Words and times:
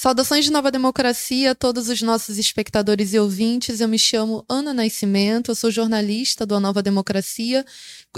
Saudações 0.00 0.44
de 0.44 0.52
Nova 0.52 0.70
Democracia 0.70 1.50
a 1.50 1.54
todos 1.56 1.88
os 1.88 2.00
nossos 2.02 2.38
espectadores 2.38 3.14
e 3.14 3.18
ouvintes. 3.18 3.80
Eu 3.80 3.88
me 3.88 3.98
chamo 3.98 4.44
Ana 4.48 4.72
Nascimento, 4.72 5.50
eu 5.50 5.56
sou 5.56 5.72
jornalista 5.72 6.46
do 6.46 6.54
A 6.54 6.60
Nova 6.60 6.80
Democracia 6.80 7.66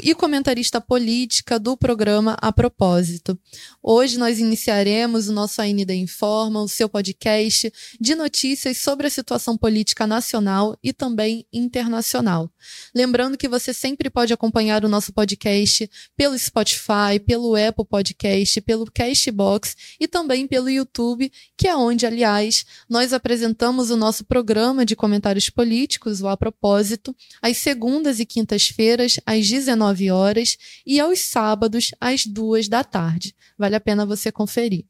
e 0.02 0.14
comentarista 0.14 0.78
política 0.78 1.58
do 1.58 1.78
programa 1.78 2.36
A 2.38 2.52
Propósito. 2.52 3.38
Hoje 3.82 4.18
nós 4.18 4.38
iniciaremos 4.38 5.28
o 5.28 5.32
nosso 5.32 5.62
AND 5.62 5.90
Informa, 5.92 6.60
o 6.60 6.68
seu 6.68 6.86
podcast 6.86 7.72
de 7.98 8.14
notícias 8.14 8.76
sobre 8.76 9.06
a 9.06 9.10
situação 9.10 9.56
política 9.56 10.06
nacional 10.06 10.76
e 10.84 10.92
também 10.92 11.46
internacional. 11.50 12.52
Lembrando 12.94 13.38
que 13.38 13.48
você 13.48 13.72
sempre 13.72 14.10
pode 14.10 14.34
acompanhar 14.34 14.84
o 14.84 14.88
nosso 14.88 15.14
podcast 15.14 15.90
pelo 16.14 16.38
Spotify, 16.38 17.18
pelo 17.26 17.56
Apple 17.56 17.86
Podcast, 17.86 18.60
pelo 18.60 18.84
Castbox 18.92 19.74
e 19.98 20.06
também 20.06 20.46
pelo 20.46 20.68
YouTube, 20.68 21.32
que 21.56 21.69
é 21.70 21.76
onde, 21.76 22.04
aliás, 22.04 22.66
nós 22.88 23.12
apresentamos 23.12 23.90
o 23.90 23.96
nosso 23.96 24.24
programa 24.24 24.84
de 24.84 24.96
comentários 24.96 25.48
políticos, 25.48 26.20
o 26.20 26.28
A 26.28 26.36
Propósito, 26.36 27.14
às 27.40 27.56
segundas 27.58 28.20
e 28.20 28.26
quintas-feiras, 28.26 29.18
às 29.24 29.48
19 29.48 30.10
horas, 30.10 30.58
e 30.84 30.98
aos 31.00 31.20
sábados, 31.20 31.92
às 32.00 32.26
duas 32.26 32.68
da 32.68 32.84
tarde. 32.84 33.34
Vale 33.56 33.76
a 33.76 33.80
pena 33.80 34.04
você 34.04 34.32
conferir. 34.32 34.84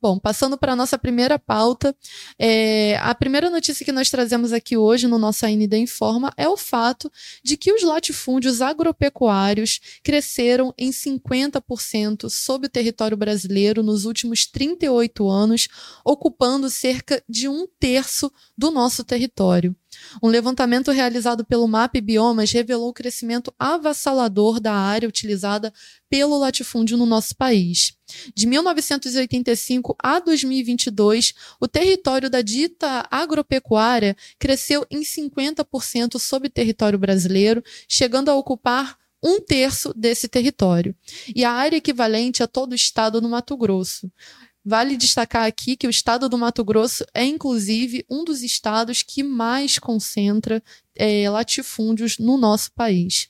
Bom, 0.00 0.18
passando 0.18 0.58
para 0.58 0.72
a 0.72 0.76
nossa 0.76 0.98
primeira 0.98 1.38
pauta, 1.38 1.96
é, 2.38 2.96
a 2.98 3.14
primeira 3.14 3.50
notícia 3.50 3.84
que 3.84 3.92
nós 3.92 4.10
trazemos 4.10 4.52
aqui 4.52 4.76
hoje 4.76 5.06
no 5.06 5.18
nosso 5.18 5.46
AND 5.46 5.72
Informa 5.74 6.32
é 6.36 6.48
o 6.48 6.56
fato 6.56 7.10
de 7.42 7.56
que 7.56 7.72
os 7.72 7.82
latifúndios 7.82 8.60
agropecuários 8.60 9.80
cresceram 10.02 10.74
em 10.78 10.90
50% 10.90 12.28
sob 12.28 12.66
o 12.66 12.70
território 12.70 13.16
brasileiro 13.16 13.82
nos 13.82 14.04
últimos 14.04 14.46
38 14.46 15.28
anos, 15.28 15.68
ocupando 16.04 16.68
cerca 16.70 17.22
de 17.28 17.48
um 17.48 17.66
terço 17.78 18.32
do 18.56 18.70
nosso 18.70 19.04
território. 19.04 19.74
Um 20.22 20.28
levantamento 20.28 20.90
realizado 20.90 21.44
pelo 21.44 21.66
MAP 21.66 22.00
Biomas 22.00 22.50
revelou 22.50 22.88
o 22.88 22.92
crescimento 22.92 23.52
avassalador 23.58 24.60
da 24.60 24.72
área 24.72 25.08
utilizada 25.08 25.72
pelo 26.08 26.38
latifúndio 26.38 26.96
no 26.96 27.06
nosso 27.06 27.36
país. 27.36 27.96
De 28.34 28.46
1985 28.46 29.96
a 30.02 30.20
2022, 30.20 31.34
o 31.60 31.66
território 31.66 32.30
da 32.30 32.40
dita 32.40 33.06
agropecuária 33.10 34.16
cresceu 34.38 34.86
em 34.90 35.02
50% 35.02 36.18
sob 36.18 36.48
território 36.48 36.98
brasileiro, 36.98 37.62
chegando 37.88 38.30
a 38.30 38.36
ocupar 38.36 38.96
um 39.22 39.40
terço 39.40 39.92
desse 39.94 40.28
território, 40.28 40.94
e 41.34 41.44
a 41.44 41.50
área 41.50 41.76
equivalente 41.76 42.42
a 42.42 42.46
todo 42.46 42.72
o 42.72 42.76
estado 42.76 43.20
do 43.20 43.28
Mato 43.28 43.56
Grosso. 43.56 44.10
Vale 44.68 44.96
destacar 44.96 45.46
aqui 45.46 45.76
que 45.76 45.86
o 45.86 45.90
estado 45.90 46.28
do 46.28 46.36
Mato 46.36 46.64
Grosso 46.64 47.06
é, 47.14 47.24
inclusive, 47.24 48.04
um 48.10 48.24
dos 48.24 48.42
estados 48.42 49.00
que 49.00 49.22
mais 49.22 49.78
concentra 49.78 50.60
é, 50.96 51.30
latifúndios 51.30 52.18
no 52.18 52.36
nosso 52.36 52.72
país. 52.72 53.28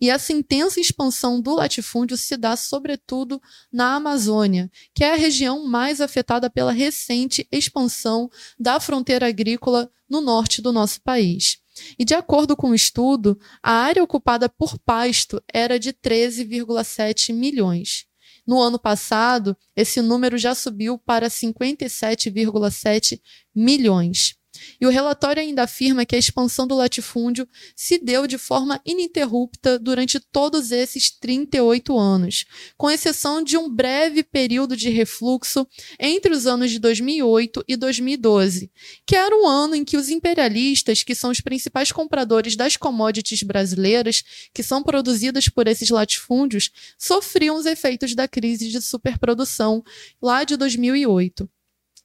E 0.00 0.08
essa 0.08 0.32
intensa 0.32 0.80
expansão 0.80 1.42
do 1.42 1.56
latifúndio 1.56 2.16
se 2.16 2.38
dá, 2.38 2.56
sobretudo, 2.56 3.38
na 3.70 3.96
Amazônia, 3.96 4.70
que 4.94 5.04
é 5.04 5.12
a 5.12 5.16
região 5.16 5.62
mais 5.66 6.00
afetada 6.00 6.48
pela 6.48 6.72
recente 6.72 7.46
expansão 7.52 8.30
da 8.58 8.80
fronteira 8.80 9.28
agrícola 9.28 9.90
no 10.08 10.22
norte 10.22 10.62
do 10.62 10.72
nosso 10.72 11.02
país. 11.02 11.58
E 11.98 12.04
de 12.04 12.14
acordo 12.14 12.56
com 12.56 12.70
o 12.70 12.74
estudo, 12.74 13.38
a 13.62 13.72
área 13.72 14.02
ocupada 14.02 14.48
por 14.48 14.78
pasto 14.78 15.38
era 15.52 15.78
de 15.78 15.92
13,7 15.92 17.34
milhões. 17.34 18.07
No 18.48 18.62
ano 18.62 18.78
passado, 18.78 19.54
esse 19.76 20.00
número 20.00 20.38
já 20.38 20.54
subiu 20.54 20.96
para 20.96 21.28
57,7 21.28 23.20
milhões. 23.54 24.37
E 24.80 24.86
o 24.86 24.90
relatório 24.90 25.42
ainda 25.42 25.62
afirma 25.62 26.04
que 26.04 26.16
a 26.16 26.18
expansão 26.18 26.66
do 26.66 26.74
latifúndio 26.74 27.48
se 27.74 27.98
deu 27.98 28.26
de 28.26 28.38
forma 28.38 28.80
ininterrupta 28.84 29.78
durante 29.78 30.20
todos 30.20 30.70
esses 30.70 31.10
38 31.10 31.96
anos, 31.98 32.44
com 32.76 32.90
exceção 32.90 33.42
de 33.42 33.56
um 33.56 33.68
breve 33.68 34.22
período 34.22 34.76
de 34.76 34.88
refluxo 34.90 35.66
entre 35.98 36.32
os 36.32 36.46
anos 36.46 36.70
de 36.70 36.78
2008 36.78 37.64
e 37.68 37.76
2012, 37.76 38.70
que 39.06 39.16
era 39.16 39.36
um 39.36 39.46
ano 39.46 39.74
em 39.74 39.84
que 39.84 39.96
os 39.96 40.08
imperialistas, 40.08 41.02
que 41.02 41.14
são 41.14 41.30
os 41.30 41.40
principais 41.40 41.92
compradores 41.92 42.56
das 42.56 42.76
commodities 42.76 43.42
brasileiras, 43.42 44.22
que 44.52 44.62
são 44.62 44.82
produzidas 44.82 45.48
por 45.48 45.66
esses 45.66 45.90
latifúndios, 45.90 46.70
sofriam 46.98 47.56
os 47.56 47.66
efeitos 47.66 48.14
da 48.14 48.28
crise 48.28 48.68
de 48.68 48.80
superprodução 48.80 49.82
lá 50.20 50.44
de 50.44 50.56
2008. 50.56 51.48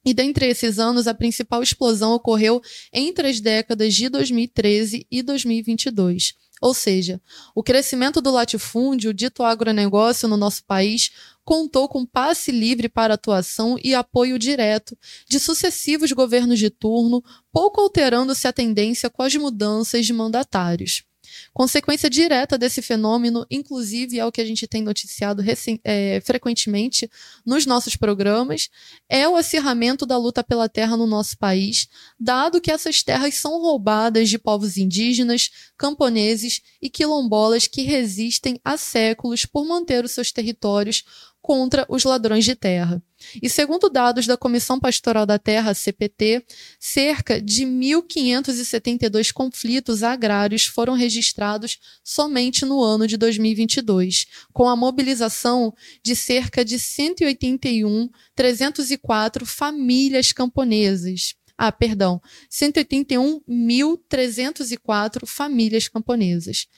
E 0.04 0.12
dentre 0.12 0.46
esses 0.46 0.78
anos, 0.78 1.06
a 1.06 1.14
principal 1.14 1.62
explosão 1.62 2.12
ocorreu 2.12 2.60
entre 2.92 3.28
as 3.28 3.40
décadas 3.40 3.94
de 3.94 4.08
2013 4.08 5.06
e 5.10 5.22
2022. 5.22 6.34
Ou 6.60 6.72
seja, 6.72 7.20
o 7.54 7.62
crescimento 7.62 8.20
do 8.20 8.30
latifúndio, 8.30 9.12
dito 9.12 9.42
agronegócio 9.42 10.28
no 10.28 10.36
nosso 10.36 10.64
país, 10.64 11.10
contou 11.44 11.88
com 11.88 12.06
passe 12.06 12.50
livre 12.50 12.88
para 12.88 13.14
atuação 13.14 13.76
e 13.84 13.94
apoio 13.94 14.38
direto 14.38 14.96
de 15.28 15.38
sucessivos 15.38 16.10
governos 16.12 16.58
de 16.58 16.70
turno, 16.70 17.22
pouco 17.52 17.80
alterando-se 17.80 18.48
a 18.48 18.52
tendência 18.52 19.10
com 19.10 19.22
as 19.22 19.34
mudanças 19.34 20.06
de 20.06 20.12
mandatários. 20.12 21.04
Consequência 21.52 22.10
direta 22.10 22.58
desse 22.58 22.82
fenômeno, 22.82 23.46
inclusive 23.50 24.18
é 24.18 24.26
o 24.26 24.32
que 24.32 24.40
a 24.40 24.44
gente 24.44 24.66
tem 24.66 24.82
noticiado 24.82 25.42
é, 25.84 26.20
frequentemente 26.24 27.10
nos 27.44 27.66
nossos 27.66 27.96
programas, 27.96 28.68
é 29.08 29.28
o 29.28 29.36
acirramento 29.36 30.06
da 30.06 30.16
luta 30.16 30.42
pela 30.42 30.68
terra 30.68 30.96
no 30.96 31.06
nosso 31.06 31.36
país, 31.38 31.88
dado 32.18 32.60
que 32.60 32.70
essas 32.70 33.02
terras 33.02 33.34
são 33.34 33.60
roubadas 33.60 34.28
de 34.28 34.38
povos 34.38 34.76
indígenas, 34.76 35.50
camponeses 35.76 36.60
e 36.80 36.90
quilombolas 36.90 37.66
que 37.66 37.82
resistem 37.82 38.60
há 38.64 38.76
séculos 38.76 39.44
por 39.44 39.64
manter 39.64 40.04
os 40.04 40.12
seus 40.12 40.32
territórios 40.32 41.04
contra 41.44 41.86
os 41.90 42.02
ladrões 42.04 42.42
de 42.42 42.56
terra. 42.56 43.02
E 43.42 43.50
segundo 43.50 43.90
dados 43.90 44.26
da 44.26 44.34
Comissão 44.34 44.80
Pastoral 44.80 45.26
da 45.26 45.38
Terra, 45.38 45.74
CPT, 45.74 46.42
cerca 46.80 47.38
de 47.38 47.66
1.572 47.66 49.30
conflitos 49.30 50.02
agrários 50.02 50.64
foram 50.64 50.94
registrados 50.94 51.78
somente 52.02 52.64
no 52.64 52.82
ano 52.82 53.06
de 53.06 53.18
2022, 53.18 54.24
com 54.54 54.66
a 54.66 54.74
mobilização 54.74 55.74
de 56.02 56.16
cerca 56.16 56.64
de 56.64 56.76
181.304 56.76 59.44
famílias 59.44 60.32
camponesas. 60.32 61.34
Ah, 61.58 61.70
perdão, 61.70 62.22
181.304 62.50 65.26
famílias 65.26 65.88
camponesas. 65.88 66.68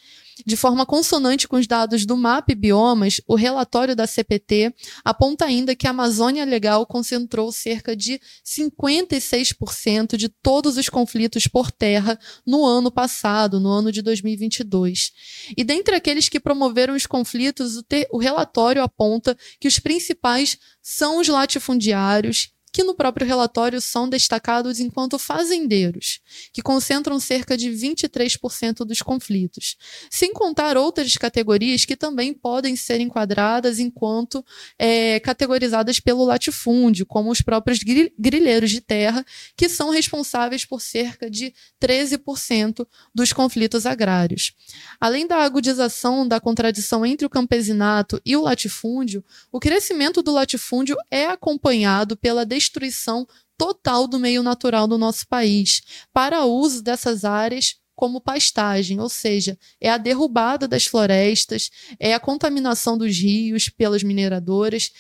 De 0.44 0.54
forma 0.54 0.84
consonante 0.84 1.48
com 1.48 1.56
os 1.56 1.66
dados 1.66 2.04
do 2.04 2.14
MAP 2.14 2.50
Biomas, 2.54 3.22
o 3.26 3.34
relatório 3.34 3.96
da 3.96 4.06
CPT 4.06 4.74
aponta 5.02 5.46
ainda 5.46 5.74
que 5.74 5.86
a 5.86 5.90
Amazônia 5.90 6.44
Legal 6.44 6.84
concentrou 6.84 7.50
cerca 7.50 7.96
de 7.96 8.20
56% 8.44 10.16
de 10.16 10.28
todos 10.28 10.76
os 10.76 10.90
conflitos 10.90 11.46
por 11.46 11.70
terra 11.70 12.18
no 12.46 12.66
ano 12.66 12.90
passado, 12.90 13.58
no 13.58 13.70
ano 13.70 13.90
de 13.90 14.02
2022. 14.02 15.12
E 15.56 15.64
dentre 15.64 15.96
aqueles 15.96 16.28
que 16.28 16.38
promoveram 16.38 16.94
os 16.94 17.06
conflitos, 17.06 17.78
o, 17.78 17.84
o 18.12 18.18
relatório 18.18 18.82
aponta 18.82 19.36
que 19.58 19.68
os 19.68 19.78
principais 19.78 20.58
são 20.82 21.18
os 21.18 21.28
latifundiários, 21.28 22.50
que 22.76 22.84
no 22.84 22.94
próprio 22.94 23.26
relatório 23.26 23.80
são 23.80 24.06
destacados 24.06 24.80
enquanto 24.80 25.18
fazendeiros, 25.18 26.20
que 26.52 26.60
concentram 26.60 27.18
cerca 27.18 27.56
de 27.56 27.70
23% 27.70 28.84
dos 28.84 29.00
conflitos, 29.00 29.78
sem 30.10 30.30
contar 30.30 30.76
outras 30.76 31.16
categorias 31.16 31.86
que 31.86 31.96
também 31.96 32.34
podem 32.34 32.76
ser 32.76 33.00
enquadradas 33.00 33.78
enquanto 33.78 34.44
é, 34.78 35.18
categorizadas 35.20 35.98
pelo 35.98 36.26
latifúndio, 36.26 37.06
como 37.06 37.30
os 37.30 37.40
próprios 37.40 37.78
grilheiros 37.78 38.70
de 38.70 38.82
terra, 38.82 39.24
que 39.56 39.70
são 39.70 39.88
responsáveis 39.88 40.66
por 40.66 40.82
cerca 40.82 41.30
de 41.30 41.54
13% 41.80 42.86
dos 43.14 43.32
conflitos 43.32 43.86
agrários. 43.86 44.52
Além 45.00 45.26
da 45.26 45.38
agudização 45.38 46.28
da 46.28 46.38
contradição 46.38 47.06
entre 47.06 47.26
o 47.26 47.30
campesinato 47.30 48.20
e 48.22 48.36
o 48.36 48.42
latifúndio, 48.42 49.24
o 49.50 49.58
crescimento 49.58 50.20
do 50.20 50.30
latifúndio 50.30 50.94
é 51.10 51.24
acompanhado 51.24 52.18
pela 52.18 52.44
destruição 52.66 53.26
total 53.56 54.06
do 54.06 54.18
meio 54.18 54.42
natural 54.42 54.86
do 54.86 54.98
nosso 54.98 55.26
país 55.26 55.82
para 56.12 56.44
uso 56.44 56.82
dessas 56.82 57.24
áreas 57.24 57.76
como 57.94 58.20
pastagem, 58.20 59.00
ou 59.00 59.08
seja, 59.08 59.58
é 59.80 59.88
a 59.88 59.96
derrubada 59.96 60.68
das 60.68 60.84
florestas, 60.84 61.70
é 61.98 62.12
a 62.12 62.20
contaminação 62.20 62.98
dos 62.98 63.16
rios 63.16 63.70
pelas 63.70 64.02
mineradoras, 64.02 64.92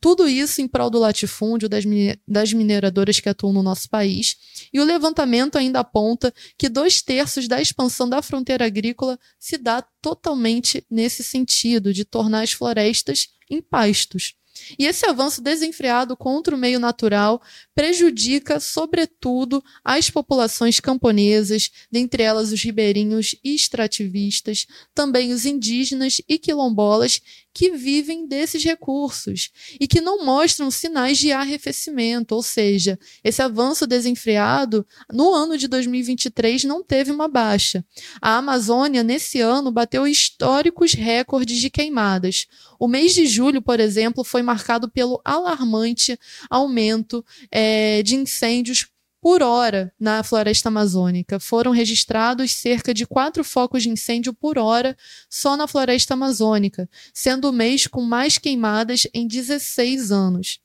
tudo 0.00 0.28
isso 0.28 0.60
em 0.60 0.66
prol 0.66 0.90
do 0.90 0.98
latifúndio 0.98 1.68
das 1.68 2.52
mineradoras 2.52 3.20
que 3.20 3.28
atuam 3.28 3.52
no 3.52 3.62
nosso 3.62 3.88
país. 3.88 4.36
E 4.72 4.80
o 4.80 4.84
levantamento 4.84 5.56
ainda 5.56 5.80
aponta 5.80 6.34
que 6.58 6.68
dois 6.68 7.02
terços 7.02 7.46
da 7.46 7.60
expansão 7.60 8.08
da 8.08 8.20
fronteira 8.20 8.66
agrícola 8.66 9.18
se 9.38 9.56
dá 9.56 9.82
totalmente 10.02 10.84
nesse 10.90 11.22
sentido, 11.22 11.92
de 11.92 12.04
tornar 12.04 12.42
as 12.42 12.52
florestas 12.52 13.28
em 13.48 13.62
pastos. 13.62 14.34
E 14.78 14.86
esse 14.86 15.06
avanço 15.06 15.42
desenfreado 15.42 16.16
contra 16.16 16.54
o 16.54 16.58
meio 16.58 16.78
natural 16.78 17.40
prejudica, 17.74 18.60
sobretudo, 18.60 19.62
as 19.84 20.10
populações 20.10 20.80
camponesas, 20.80 21.70
dentre 21.90 22.22
elas 22.22 22.52
os 22.52 22.62
ribeirinhos 22.62 23.34
e 23.44 23.54
extrativistas, 23.54 24.66
também 24.94 25.32
os 25.32 25.44
indígenas 25.44 26.20
e 26.28 26.38
quilombolas 26.38 27.20
que 27.52 27.70
vivem 27.72 28.26
desses 28.26 28.64
recursos 28.64 29.50
e 29.80 29.86
que 29.86 30.00
não 30.00 30.24
mostram 30.24 30.70
sinais 30.70 31.18
de 31.18 31.32
arrefecimento, 31.32 32.34
ou 32.34 32.42
seja, 32.42 32.98
esse 33.24 33.42
avanço 33.42 33.86
desenfreado 33.86 34.86
no 35.12 35.32
ano 35.34 35.58
de 35.58 35.66
2023 35.66 36.64
não 36.64 36.82
teve 36.82 37.10
uma 37.10 37.28
baixa. 37.28 37.84
A 38.20 38.36
Amazônia, 38.36 39.02
nesse 39.02 39.40
ano, 39.40 39.70
bateu 39.70 40.06
históricos 40.06 40.92
recordes 40.92 41.58
de 41.58 41.70
queimadas. 41.70 42.46
O 42.78 42.88
mês 42.88 43.12
de 43.12 43.26
julho, 43.26 43.60
por 43.60 43.80
exemplo, 43.80 44.24
foi 44.24 44.42
marcado 44.42 44.90
pelo 44.90 45.20
alarmante 45.24 46.18
aumento 46.48 47.24
é, 47.50 48.02
de 48.02 48.16
incêndios 48.16 48.89
por 49.20 49.42
hora 49.42 49.92
na 49.98 50.22
floresta 50.22 50.68
amazônica. 50.68 51.38
Foram 51.38 51.72
registrados 51.72 52.52
cerca 52.52 52.94
de 52.94 53.06
quatro 53.06 53.44
focos 53.44 53.82
de 53.82 53.90
incêndio 53.90 54.32
por 54.32 54.58
hora 54.58 54.96
só 55.28 55.56
na 55.56 55.66
floresta 55.66 56.14
amazônica, 56.14 56.88
sendo 57.12 57.50
o 57.50 57.52
mês 57.52 57.86
com 57.86 58.02
mais 58.02 58.38
queimadas 58.38 59.06
em 59.12 59.26
16 59.26 60.10
anos. 60.10 60.60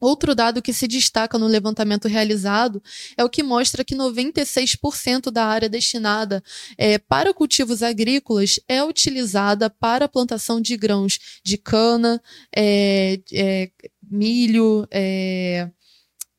Outro 0.00 0.34
dado 0.34 0.60
que 0.60 0.72
se 0.72 0.86
destaca 0.86 1.38
no 1.38 1.46
levantamento 1.46 2.08
realizado 2.08 2.82
é 3.16 3.24
o 3.24 3.30
que 3.30 3.42
mostra 3.42 3.82
que 3.82 3.94
96% 3.94 5.30
da 5.30 5.46
área 5.46 5.68
destinada 5.68 6.42
é, 6.76 6.98
para 6.98 7.32
cultivos 7.32 7.82
agrícolas 7.82 8.60
é 8.68 8.84
utilizada 8.84 9.70
para 9.70 10.04
a 10.04 10.08
plantação 10.08 10.60
de 10.60 10.76
grãos 10.76 11.18
de 11.42 11.56
cana, 11.56 12.20
é, 12.54 13.18
é, 13.32 13.70
milho, 14.02 14.86
é, 14.90 15.70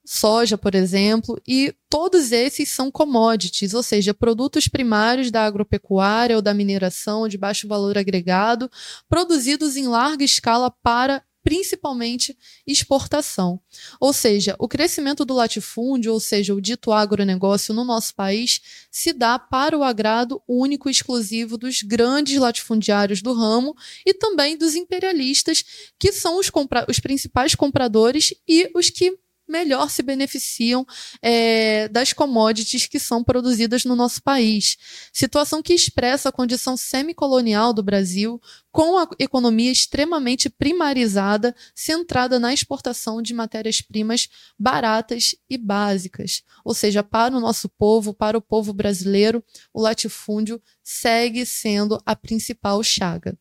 soja, 0.06 0.58
por 0.58 0.76
exemplo, 0.76 1.42
e 1.48 1.74
todos 1.90 2.32
esses 2.32 2.70
são 2.70 2.92
commodities, 2.92 3.74
ou 3.74 3.82
seja, 3.82 4.14
produtos 4.14 4.68
primários 4.68 5.32
da 5.32 5.44
agropecuária 5.44 6.36
ou 6.36 6.42
da 6.42 6.54
mineração 6.54 7.28
de 7.28 7.38
baixo 7.38 7.68
valor 7.68 7.98
agregado, 7.98 8.70
produzidos 9.10 9.76
em 9.76 9.88
larga 9.88 10.24
escala 10.24 10.70
para 10.70 11.24
principalmente 11.46 12.36
exportação. 12.66 13.60
Ou 14.00 14.12
seja, 14.12 14.56
o 14.58 14.68
crescimento 14.68 15.24
do 15.24 15.36
latifúndio, 15.36 16.12
ou 16.12 16.20
seja, 16.20 16.56
o 16.56 16.60
dito 16.60 16.92
agronegócio 16.92 17.72
no 17.72 17.86
nosso 17.86 18.16
país, 18.16 18.60
se 18.90 19.14
dá 19.14 19.38
para 19.38 19.78
o 19.78 19.84
agrado 19.84 20.42
único 20.48 20.90
e 20.90 20.92
exclusivo 20.92 21.56
dos 21.56 21.84
grandes 21.84 22.40
latifundiários 22.40 23.22
do 23.22 23.32
ramo 23.32 23.76
e 24.04 24.12
também 24.12 24.58
dos 24.58 24.74
imperialistas, 24.74 25.64
que 26.00 26.12
são 26.12 26.40
os, 26.40 26.52
os 26.90 27.00
principais 27.00 27.54
compradores 27.54 28.34
e 28.48 28.72
os 28.74 28.90
que 28.90 29.16
melhor 29.48 29.90
se 29.90 30.02
beneficiam 30.02 30.86
é, 31.22 31.88
das 31.88 32.14
commodities 32.14 32.88
que 32.88 33.00
são 33.00 33.24
produzidas 33.24 33.86
no 33.86 33.96
nosso 33.96 34.22
país. 34.22 34.78
Situação 35.12 35.62
que 35.62 35.74
expressa 35.74 36.30
a 36.30 36.32
condição 36.32 36.76
semicolonial 36.76 37.74
do 37.74 37.84
Brasil, 37.84 38.42
com 38.72 38.98
a 38.98 39.08
economia 39.20 39.72
extremamente 39.72 40.50
primarizada, 40.50 41.56
centrada 41.74 42.40
na 42.40 42.54
exportação 42.54 43.22
de 43.22 43.34
matérias-primas 43.34 44.28
baratas 44.60 45.36
e 45.50 45.58
básicas. 45.58 46.44
Ou 46.64 46.74
seja, 46.74 47.04
para 47.04 47.36
o 47.36 47.40
nosso 47.40 47.70
povo, 47.70 48.14
para 48.14 48.38
o 48.38 48.42
povo 48.42 48.74
brasileiro, 48.74 49.44
o 49.74 49.82
latifúndio 49.82 50.62
segue 50.84 51.46
sendo 51.46 52.02
a 52.06 52.16
principal 52.16 52.84
chaga. 52.84 53.38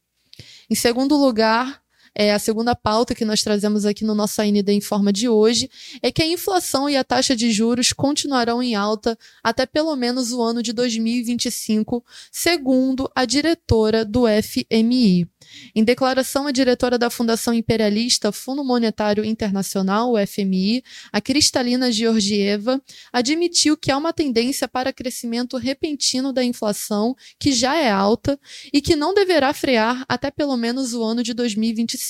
Em 0.69 0.75
segundo 0.75 1.17
lugar, 1.17 1.84
é, 2.15 2.33
a 2.33 2.39
segunda 2.39 2.75
pauta 2.75 3.15
que 3.15 3.25
nós 3.25 3.43
trazemos 3.43 3.85
aqui 3.85 4.05
no 4.05 4.15
nosso 4.15 4.41
AND 4.41 4.69
em 4.69 4.81
forma 4.81 5.13
de 5.13 5.29
hoje 5.29 5.69
é 6.03 6.13
que 6.13 6.23
a 6.23 6.27
inflação 6.27 6.89
e 6.89 6.97
a 6.97 7.05
taxa 7.05 7.35
de 7.35 7.51
juros 7.51 7.93
continuarão 7.93 8.63
em 8.63 8.75
alta 8.75 9.19
até 9.43 9.67
pelo 9.67 9.95
menos 9.97 10.33
o 10.33 10.41
ano 10.43 10.63
de 10.63 10.73
2025, 10.73 12.05
segundo 12.31 13.11
a 13.15 13.25
diretora 13.25 14.05
do 14.05 14.25
FMI. 14.27 15.29
Em 15.75 15.85
declaração, 15.85 16.47
a 16.47 16.53
diretora 16.53 16.99
da 16.99 17.11
Fundação 17.11 17.53
Imperialista 17.53 18.33
Fundo 18.33 18.65
Monetário 18.65 19.25
Internacional, 19.25 20.13
o 20.13 20.27
FMI, 20.27 20.83
a 21.13 21.21
Cristalina 21.21 21.93
Georgieva, 21.93 22.81
admitiu 23.13 23.77
que 23.77 23.91
há 23.91 23.97
uma 23.97 24.13
tendência 24.13 24.67
para 24.67 24.93
crescimento 24.93 25.57
repentino 25.57 26.33
da 26.33 26.43
inflação, 26.43 27.15
que 27.39 27.53
já 27.53 27.77
é 27.77 27.91
alta, 27.91 28.39
e 28.73 28.81
que 28.81 28.97
não 28.97 29.15
deverá 29.15 29.53
frear 29.53 30.05
até 30.09 30.31
pelo 30.31 30.57
menos 30.57 30.95
o 30.95 31.03
ano 31.03 31.23
de 31.23 31.35
2025. 31.35 32.04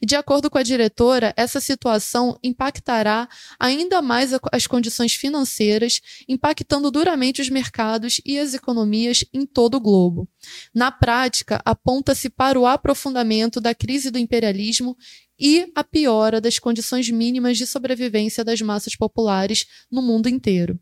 E, 0.00 0.06
de 0.06 0.16
acordo 0.16 0.50
com 0.50 0.58
a 0.58 0.62
diretora, 0.62 1.32
essa 1.36 1.60
situação 1.60 2.38
impactará 2.42 3.28
ainda 3.58 4.02
mais 4.02 4.32
as 4.52 4.66
condições 4.66 5.14
financeiras, 5.14 6.00
impactando 6.28 6.90
duramente 6.90 7.40
os 7.40 7.48
mercados 7.48 8.20
e 8.24 8.38
as 8.38 8.54
economias 8.54 9.24
em 9.32 9.46
todo 9.46 9.76
o 9.76 9.80
globo. 9.80 10.28
Na 10.74 10.90
prática, 10.90 11.60
aponta-se 11.64 12.28
para 12.28 12.58
o 12.58 12.66
aprofundamento 12.66 13.60
da 13.60 13.74
crise 13.74 14.10
do 14.10 14.18
imperialismo 14.18 14.96
e 15.38 15.70
a 15.74 15.82
piora 15.82 16.40
das 16.40 16.58
condições 16.58 17.10
mínimas 17.10 17.58
de 17.58 17.66
sobrevivência 17.66 18.44
das 18.44 18.60
massas 18.60 18.94
populares 18.94 19.66
no 19.90 20.00
mundo 20.00 20.28
inteiro. 20.28 20.78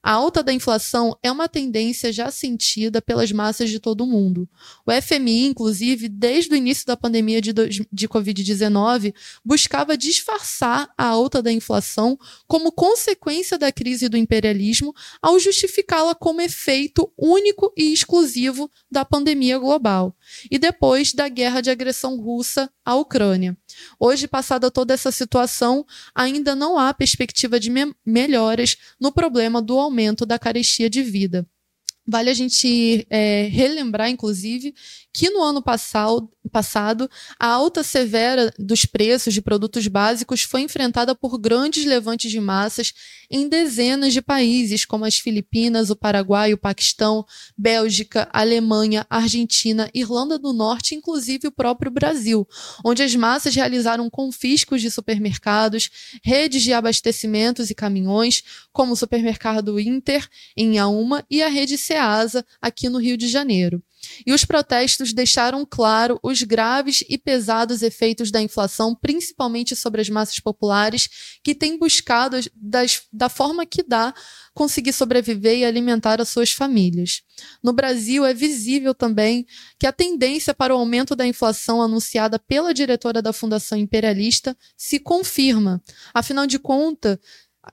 A 0.00 0.12
alta 0.12 0.42
da 0.42 0.52
inflação 0.52 1.18
é 1.22 1.30
uma 1.30 1.48
tendência 1.48 2.12
já 2.12 2.30
sentida 2.30 3.02
pelas 3.02 3.32
massas 3.32 3.68
de 3.68 3.80
todo 3.80 4.04
o 4.04 4.06
mundo. 4.06 4.48
O 4.86 4.92
FMI, 4.92 5.46
inclusive, 5.46 6.08
desde 6.08 6.54
o 6.54 6.56
início 6.56 6.86
da 6.86 6.96
pandemia 6.96 7.40
de, 7.40 7.52
de 7.52 8.08
Covid-19, 8.08 9.12
buscava 9.44 9.98
disfarçar 9.98 10.88
a 10.96 11.04
alta 11.04 11.42
da 11.42 11.50
inflação 11.50 12.16
como 12.46 12.70
consequência 12.70 13.58
da 13.58 13.72
crise 13.72 14.08
do 14.08 14.16
imperialismo, 14.16 14.94
ao 15.20 15.38
justificá-la 15.38 16.14
como 16.14 16.40
efeito 16.40 17.12
único 17.18 17.72
e 17.76 17.92
exclusivo 17.92 18.70
da 18.90 19.04
pandemia 19.04 19.58
global 19.58 20.16
e 20.50 20.58
depois 20.58 21.12
da 21.12 21.28
guerra 21.28 21.60
de 21.60 21.70
agressão 21.70 22.20
russa 22.20 22.70
à 22.88 22.94
Ucrânia. 22.94 23.54
Hoje, 24.00 24.26
passada 24.26 24.70
toda 24.70 24.94
essa 24.94 25.12
situação, 25.12 25.84
ainda 26.14 26.56
não 26.56 26.78
há 26.78 26.94
perspectiva 26.94 27.60
de 27.60 27.68
me 27.68 27.94
melhoras 28.04 28.78
no 28.98 29.12
problema 29.12 29.60
do 29.60 29.78
aumento 29.78 30.24
da 30.24 30.38
carestia 30.38 30.88
de 30.88 31.02
vida. 31.02 31.46
Vale 32.10 32.30
a 32.30 32.34
gente 32.34 33.06
é, 33.10 33.48
relembrar, 33.52 34.08
inclusive, 34.08 34.74
que 35.12 35.28
no 35.28 35.42
ano 35.42 35.62
passado, 35.62 36.30
passado, 36.48 37.10
a 37.38 37.46
alta 37.46 37.82
severa 37.82 38.52
dos 38.58 38.86
preços 38.86 39.34
de 39.34 39.42
produtos 39.42 39.86
básicos 39.86 40.42
foi 40.42 40.62
enfrentada 40.62 41.14
por 41.14 41.38
grandes 41.38 41.84
levantes 41.84 42.30
de 42.30 42.40
massas 42.40 42.94
em 43.30 43.48
dezenas 43.48 44.12
de 44.14 44.22
países, 44.22 44.86
como 44.86 45.04
as 45.04 45.18
Filipinas, 45.18 45.90
o 45.90 45.96
Paraguai, 45.96 46.54
o 46.54 46.58
Paquistão, 46.58 47.26
Bélgica, 47.56 48.28
Alemanha, 48.32 49.06
Argentina, 49.10 49.90
Irlanda 49.92 50.38
do 50.38 50.52
Norte, 50.52 50.94
inclusive 50.94 51.48
o 51.48 51.52
próprio 51.52 51.90
Brasil, 51.90 52.48
onde 52.82 53.02
as 53.02 53.14
massas 53.14 53.54
realizaram 53.54 54.08
confiscos 54.08 54.80
de 54.80 54.90
supermercados, 54.90 55.90
redes 56.22 56.62
de 56.62 56.72
abastecimentos 56.72 57.68
e 57.68 57.74
caminhões, 57.74 58.42
como 58.72 58.94
o 58.94 58.96
supermercado 58.96 59.78
Inter, 59.78 60.26
em 60.56 60.78
Auma, 60.78 61.22
e 61.30 61.42
a 61.42 61.48
rede 61.48 61.76
SEASA, 61.98 62.46
aqui 62.62 62.88
no 62.88 62.98
Rio 62.98 63.16
de 63.16 63.26
Janeiro. 63.26 63.82
E 64.24 64.32
os 64.32 64.44
protestos 64.44 65.12
deixaram 65.12 65.66
claro 65.68 66.20
os 66.22 66.42
graves 66.42 67.02
e 67.08 67.18
pesados 67.18 67.82
efeitos 67.82 68.30
da 68.30 68.40
inflação, 68.40 68.94
principalmente 68.94 69.74
sobre 69.74 70.00
as 70.00 70.08
massas 70.08 70.38
populares, 70.38 71.08
que 71.42 71.54
têm 71.54 71.76
buscado, 71.76 72.36
das, 72.54 73.02
da 73.12 73.28
forma 73.28 73.66
que 73.66 73.82
dá, 73.82 74.14
conseguir 74.54 74.92
sobreviver 74.92 75.58
e 75.58 75.64
alimentar 75.64 76.20
as 76.20 76.28
suas 76.28 76.52
famílias. 76.52 77.22
No 77.62 77.72
Brasil, 77.72 78.24
é 78.24 78.32
visível 78.32 78.94
também 78.94 79.44
que 79.78 79.86
a 79.86 79.92
tendência 79.92 80.54
para 80.54 80.74
o 80.74 80.78
aumento 80.78 81.16
da 81.16 81.26
inflação 81.26 81.82
anunciada 81.82 82.38
pela 82.38 82.72
diretora 82.72 83.20
da 83.20 83.32
Fundação 83.32 83.76
Imperialista 83.76 84.56
se 84.76 84.98
confirma. 85.00 85.82
Afinal 86.14 86.46
de 86.46 86.58
contas, 86.58 87.18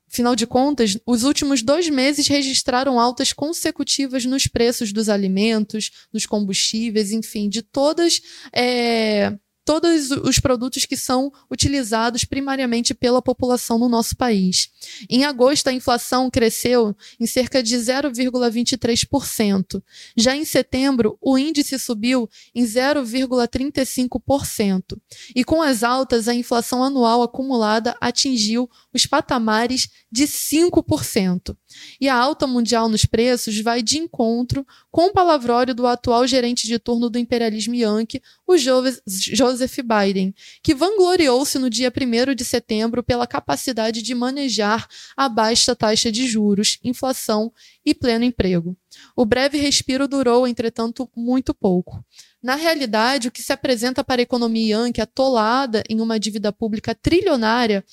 Afinal 0.10 0.36
de 0.36 0.48
contas, 0.48 0.98
os 1.06 1.24
últimos 1.24 1.62
dois 1.62 1.89
meses 1.89 2.27
registraram 2.27 3.00
altas 3.00 3.32
consecutivas 3.32 4.25
nos 4.25 4.48
preços 4.48 4.92
dos 4.92 5.10
alimentos, 5.10 5.92
dos 6.12 6.25
combustíveis, 6.25 7.12
enfim, 7.12 7.48
de 7.50 7.62
todas 7.62 8.22
é, 8.54 9.38
todos 9.65 10.12
os 10.12 10.39
produtos 10.39 10.86
que 10.86 10.95
são 10.95 11.29
utilizados 11.51 12.24
primariamente 12.24 12.93
pela 12.93 13.22
população 13.22 13.77
no 13.79 13.89
nosso 13.89 14.15
país. 14.15 14.69
Em 15.10 15.25
agosto, 15.25 15.67
a 15.67 15.74
inflação 15.74 16.29
cresceu 16.29 16.95
em 17.19 17.25
cerca 17.25 17.62
de 17.63 17.75
0,23%. 17.75 19.81
Já 20.15 20.36
em 20.36 20.45
setembro, 20.45 21.17
o 21.19 21.36
índice 21.36 21.79
subiu 21.79 22.29
em 22.53 22.63
0,35%. 22.63 25.00
E 25.36 25.43
com 25.43 25.63
as 25.63 25.84
altas, 25.84 26.27
a 26.27 26.36
inflação 26.36 26.84
anual 26.84 27.24
acumulada 27.24 27.98
atingiu 28.00 28.69
os 28.93 29.07
patamares 29.07 29.89
de 30.12 30.25
5%. 30.25 31.57
E 32.00 32.10
a 32.10 32.15
alta 32.15 32.46
mundial 32.46 32.89
nos 32.89 33.05
preços 33.05 33.60
vai 33.60 33.82
de 33.82 33.98
encontro 33.98 34.65
com 34.91 35.08
o 35.08 35.13
palavrório 35.13 35.74
do 35.74 35.88
atual 35.88 36.27
gerente 36.27 36.67
de 36.67 36.79
turno 36.79 37.10
do 37.10 37.17
imperialismo 37.17 37.75
Yankee, 37.75 38.22
o 38.48 38.55
Joseph 38.58 39.77
Biden, 39.79 40.34
que 40.62 40.74
vangloriou-se 40.74 41.58
no 41.60 41.70
dia 41.70 41.91
1 41.91 42.36
de 42.36 42.46
setembro 42.46 43.03
pela 43.03 43.27
capacidade 43.27 44.01
de 44.01 44.15
manejar 44.15 44.88
a 45.15 45.27
baixa 45.27 45.75
taxa 45.75 46.12
de 46.12 46.27
juros, 46.27 46.79
inflação 46.84 47.51
e 47.86 47.94
pleno 47.94 48.25
emprego. 48.25 48.77
O 49.16 49.25
breve 49.25 49.58
respiro 49.58 50.08
durou, 50.08 50.48
entretanto, 50.48 51.10
muito 51.16 51.54
pouco. 51.54 52.04
Na 52.46 52.54
realidade, 52.54 53.28
o 53.28 53.32
que 53.32 53.42
se 53.42 53.52
apresenta 53.52 54.04
para 54.04 54.22
a 54.22 54.24
economia 54.24 54.75
yankee 54.75 55.02
atolada 55.02 55.82
em 55.90 56.00
uma 56.00 56.20
dívida 56.20 56.54
pública 56.54 56.94
trilionária 56.94 57.84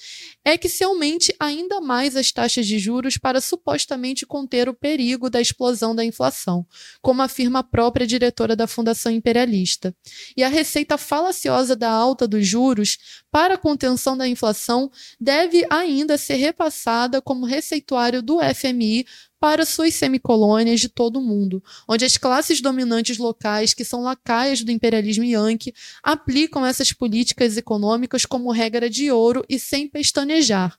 é 0.45 0.59
que 0.59 0.69
se 0.69 0.85
aumente 0.85 1.35
ainda 1.41 1.81
mais 1.81 2.17
as 2.17 2.31
taxas 2.31 2.67
de 2.67 2.79
juros 2.79 3.17
para 3.17 3.41
supostamente 3.41 4.27
conter 4.27 4.69
o 4.69 4.75
perigo 4.75 5.31
da 5.31 5.41
explosão 5.41 5.95
da 5.95 6.05
inflação, 6.05 6.67
como 7.01 7.23
afirma 7.23 7.61
a 7.61 7.63
própria 7.63 8.07
diretora 8.07 8.55
da 8.55 8.67
Fundação 8.67 9.11
Imperialista. 9.11 9.97
E 10.37 10.45
a 10.45 10.49
receita 10.49 10.99
falaciosa 10.99 11.75
da 11.75 11.91
alta 11.91 12.29
dos 12.29 12.47
juros 12.47 13.23
para 13.31 13.55
a 13.55 13.59
contenção 13.59 14.19
da 14.19 14.29
inflação 14.29 14.91
deve 15.19 15.65
ainda 15.71 16.19
ser 16.19 16.35
repassada 16.35 17.23
como 17.23 17.47
receituário 17.47 18.21
do 18.21 18.39
FMI 18.55 19.07
para 19.43 19.67
suas 19.67 19.97
semicolônias 19.97 20.79
de 20.79 20.89
todo 20.89 21.19
o 21.19 21.21
mundo, 21.21 21.61
onde 21.89 22.05
as 22.05 22.17
classes 22.17 22.61
dominantes 22.61 23.19
locais, 23.19 23.75
que 23.75 23.85
são 23.85 24.01
lacaias 24.01 24.63
do 24.63 24.71
imperialismo 24.71 25.25
yankee, 25.25 25.75
aplicam 26.01 26.65
essas 26.65 26.93
políticas 26.93 27.57
econômicas 27.57 28.25
como 28.25 28.53
regra 28.53 28.89
de 28.89 29.11
ouro 29.11 29.45
e 29.49 29.59
sem 29.59 29.89
pestanejar. 29.89 30.79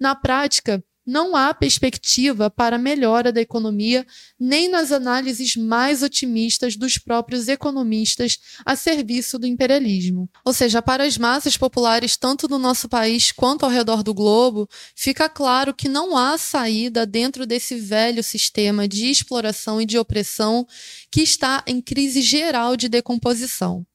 Na 0.00 0.16
prática, 0.16 0.82
não 1.06 1.34
há 1.34 1.52
perspectiva 1.52 2.50
para 2.50 2.78
melhora 2.78 3.32
da 3.32 3.40
economia, 3.40 4.06
nem 4.38 4.68
nas 4.68 4.92
análises 4.92 5.56
mais 5.56 6.02
otimistas 6.02 6.76
dos 6.76 6.98
próprios 6.98 7.48
economistas 7.48 8.38
a 8.64 8.76
serviço 8.76 9.38
do 9.38 9.46
imperialismo. 9.46 10.28
Ou 10.44 10.52
seja, 10.52 10.82
para 10.82 11.04
as 11.04 11.16
massas 11.16 11.56
populares, 11.56 12.16
tanto 12.16 12.48
no 12.48 12.58
nosso 12.58 12.88
país 12.88 13.32
quanto 13.32 13.64
ao 13.64 13.70
redor 13.70 14.02
do 14.02 14.14
globo, 14.14 14.68
fica 14.94 15.28
claro 15.28 15.74
que 15.74 15.88
não 15.88 16.16
há 16.16 16.36
saída 16.38 17.06
dentro 17.06 17.46
desse 17.46 17.76
velho 17.76 18.22
sistema 18.22 18.86
de 18.86 19.06
exploração 19.06 19.80
e 19.80 19.86
de 19.86 19.98
opressão 19.98 20.66
que 21.10 21.22
está 21.22 21.64
em 21.66 21.80
crise 21.80 22.22
geral 22.22 22.76
de 22.76 22.88
decomposição. 22.88 23.86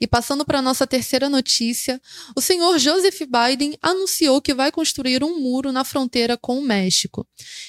E 0.00 0.06
passando 0.06 0.44
para 0.44 0.58
a 0.58 0.62
nossa 0.62 0.86
terceira 0.86 1.28
notícia, 1.28 2.00
o 2.34 2.40
senhor 2.40 2.78
Joseph 2.78 3.20
Biden 3.22 3.76
anunciou 3.80 4.40
que 4.40 4.54
vai 4.54 4.70
construir 4.70 5.22
um 5.24 5.40
muro 5.40 5.72
na 5.72 5.84
fronteira 5.84 6.36
com 6.36 6.58
o 6.58 6.62
México. 6.62 7.26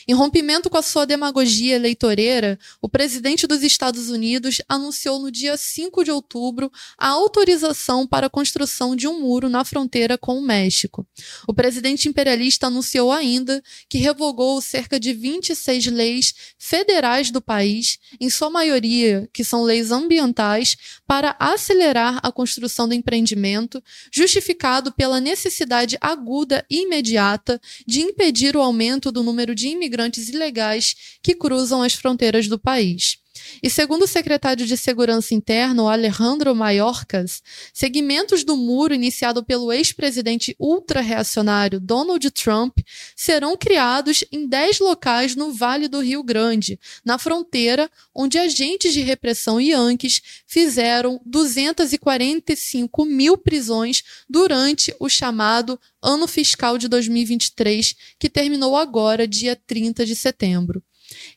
Em 0.08 0.14
rompimento 0.14 0.70
com 0.70 0.78
a 0.78 0.82
sua 0.82 1.06
demagogia 1.06 1.76
eleitoreira, 1.76 2.60
o 2.82 2.90
presidente 2.90 3.48
dos 3.48 3.64
Estados 3.64 4.10
Unidos 4.10 4.62
anunciou 4.68 5.20
no 5.20 5.32
dia 5.32 5.58
5 5.58 6.04
de 6.04 6.12
outubro 6.12 6.72
a 6.98 7.10
autorização 7.10 8.08
para 8.08 8.28
a 8.28 8.30
construção 8.30 8.96
de 8.96 9.08
um 9.08 9.20
muro 9.20 9.50
na 9.50 9.64
fronteira 9.64 10.18
com 10.18 10.38
o 10.38 10.42
México. 10.42 11.06
O 11.48 11.54
presidente 11.54 12.08
imperialista 12.10 12.68
anunciou 12.68 13.12
ainda 13.12 13.62
que 13.90 13.98
revogou 13.98 14.62
cerca 14.62 15.00
de 15.00 15.14
26 15.14 15.88
leis 15.88 16.34
federais 16.58 17.32
do 17.32 17.42
país, 17.42 18.00
em 18.20 18.30
sua 18.30 18.50
maioria 18.50 19.30
que 19.34 19.44
são 19.44 19.64
leis 19.64 19.92
ambientais, 19.92 20.76
para 21.06 21.36
acelerar 21.40 22.17
a 22.24 22.32
construção 22.32 22.88
do 22.88 22.94
empreendimento, 22.94 23.84
justificado 24.12 24.92
pela 24.92 25.20
necessidade 25.20 25.98
aguda 26.02 26.66
e 26.70 26.84
imediata 26.84 27.60
de 27.86 28.02
impedir 28.02 28.56
o 28.56 28.62
aumento 28.62 29.12
do 29.12 29.24
número 29.24 29.54
de 29.54 29.68
imigrantes 29.68 30.30
ilegais 30.30 31.20
que 31.22 31.36
cruzam 31.36 31.82
as 31.82 31.94
fronteiras 31.94 32.48
do 32.48 32.60
país. 32.60 33.20
E 33.62 33.70
segundo 33.70 34.04
o 34.04 34.08
secretário 34.08 34.66
de 34.66 34.78
Segurança 34.78 35.34
Interna, 35.34 35.92
Alejandro 35.92 36.54
Mayorkas, 36.56 37.42
segmentos 37.74 38.44
do 38.44 38.56
muro 38.56 38.94
iniciado 38.94 39.44
pelo 39.44 39.72
ex-presidente 39.72 40.56
ultra-reacionário 40.60 41.80
Donald 41.80 42.30
Trump 42.32 42.80
serão 43.16 43.58
criados 43.58 44.24
em 44.32 44.48
10 44.48 44.80
locais 44.80 45.36
no 45.36 45.54
Vale 45.54 45.88
do 45.88 46.00
Rio 46.00 46.24
Grande, 46.24 46.80
na 47.04 47.18
fronteira 47.18 47.90
onde 48.14 48.38
agentes 48.38 48.94
de 48.94 49.02
repressão 49.02 49.60
Yankees 49.60 50.22
fizeram 50.46 51.20
245 51.26 53.06
mil 53.06 53.38
prisões 53.38 54.04
durante 54.30 54.96
o 55.00 55.10
chamado 55.10 55.80
ano 56.02 56.28
fiscal 56.28 56.78
de 56.78 56.88
2023, 56.88 57.96
que 58.20 58.30
terminou 58.30 58.78
agora, 58.78 59.28
dia 59.28 59.56
30 59.56 60.06
de 60.06 60.16
setembro. 60.16 60.84